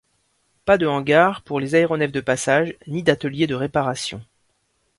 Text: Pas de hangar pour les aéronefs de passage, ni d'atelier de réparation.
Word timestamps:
Pas 0.65 0.79
de 0.79 0.87
hangar 0.87 1.43
pour 1.43 1.59
les 1.59 1.75
aéronefs 1.75 2.11
de 2.11 2.21
passage, 2.21 2.73
ni 2.87 3.03
d'atelier 3.03 3.45
de 3.45 3.53
réparation. 3.53 4.19